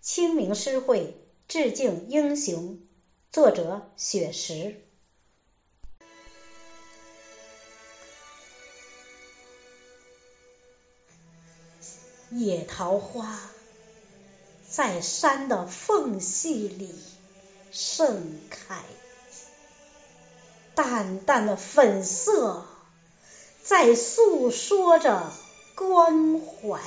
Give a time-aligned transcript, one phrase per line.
[0.00, 1.14] 清明诗会
[1.46, 2.78] 致敬英雄，
[3.30, 4.82] 作者雪石。
[12.30, 13.38] 野桃花
[14.66, 16.94] 在山的缝隙里
[17.70, 18.82] 盛开，
[20.74, 22.64] 淡淡的粉色
[23.62, 25.30] 在诉说着
[25.74, 26.80] 关怀。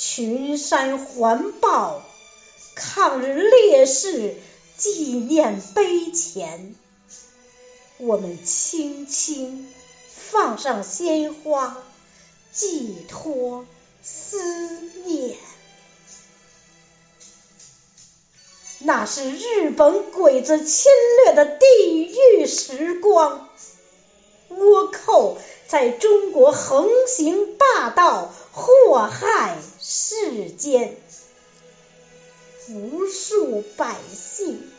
[0.00, 2.02] 群山环抱
[2.76, 4.36] 抗日烈士
[4.76, 6.76] 纪念碑前，
[7.96, 9.68] 我们轻轻
[10.08, 11.76] 放上鲜花。
[12.52, 13.66] 寄托
[14.02, 14.40] 思
[15.04, 15.36] 念，
[18.78, 20.90] 那是日本鬼子侵
[21.24, 23.48] 略的地狱时光。
[24.50, 29.56] 倭寇在中国横行霸道，祸害
[29.90, 30.98] 世间，
[32.68, 34.70] 无数百姓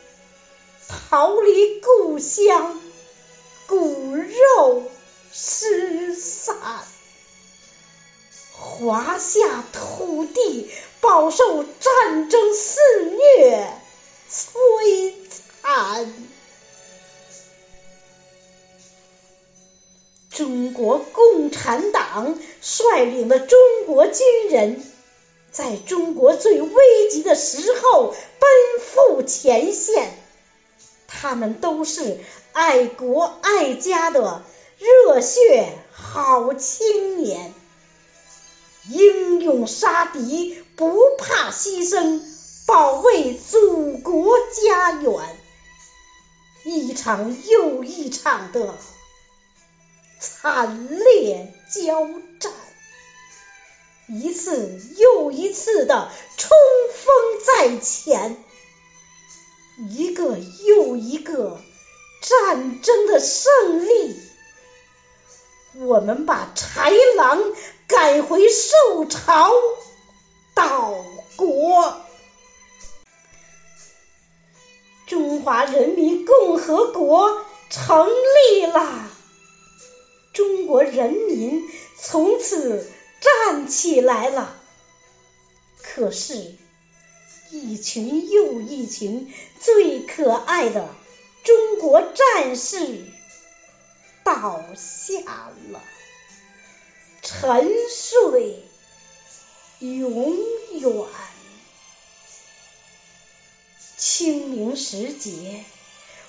[0.88, 2.80] 逃离故乡，
[3.66, 4.84] 骨肉
[5.32, 6.56] 失散。
[8.52, 13.68] 华夏土地饱受战争肆虐
[14.30, 15.12] 摧
[15.60, 16.14] 残，
[20.30, 24.84] 中国共产党率领的中国军人，
[25.52, 28.50] 在中国最危急的时候奔
[28.84, 30.12] 赴前线，
[31.08, 32.18] 他们都是
[32.52, 34.44] 爱国爱家的
[34.78, 37.52] 热血好青年。
[38.88, 42.22] 英勇杀敌，不怕牺牲，
[42.66, 45.36] 保卫祖国家园。
[46.64, 48.74] 一场又一场的
[50.18, 52.06] 惨烈交
[52.38, 52.52] 战，
[54.10, 56.50] 一次又一次的冲
[56.94, 57.14] 锋
[57.46, 58.42] 在前，
[59.88, 61.60] 一个又一个
[62.22, 64.16] 战争的胜利，
[65.74, 67.40] 我们把豺狼。
[67.90, 69.50] 赶回受朝
[70.54, 70.94] 岛
[71.34, 71.96] 国，
[75.08, 79.10] 中华人民共和国成立了，
[80.32, 82.88] 中国人民从此
[83.20, 84.56] 站起来了。
[85.82, 86.54] 可是，
[87.50, 90.88] 一群又一群最可爱的
[91.44, 93.04] 中国战士
[94.24, 95.82] 倒下了。
[97.22, 98.62] 沉睡，
[99.80, 100.38] 永
[100.72, 100.90] 远。
[103.98, 105.64] 清明时节，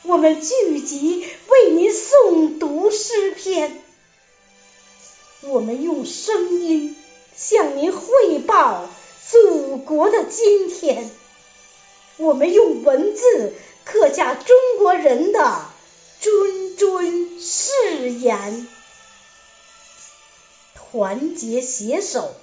[0.04, 3.82] 我们聚集为您诵读诗篇，
[5.44, 6.96] 我们用声音
[7.36, 8.88] 向您汇报
[9.32, 11.10] 祖国的今天，
[12.18, 15.40] 我们用文字刻下中国人的
[16.22, 18.68] 谆谆誓言。
[20.76, 22.36] 团结携手，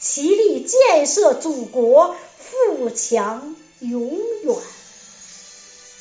[0.00, 4.56] 齐力建设祖国富强永远。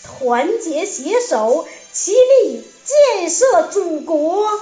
[0.03, 4.59] 团结携手，齐力建设祖国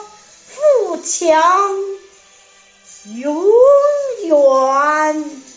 [0.50, 1.76] 富强
[3.16, 3.46] 永
[4.24, 5.49] 远。